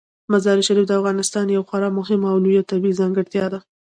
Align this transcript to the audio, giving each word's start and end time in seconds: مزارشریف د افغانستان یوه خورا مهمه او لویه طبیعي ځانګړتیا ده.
مزارشریف 0.31 0.85
د 0.87 0.91
افغانستان 0.99 1.45
یوه 1.55 1.67
خورا 1.69 1.89
مهمه 1.99 2.27
او 2.33 2.37
لویه 2.43 2.63
طبیعي 2.71 2.97
ځانګړتیا 2.99 3.45
ده. 3.53 3.59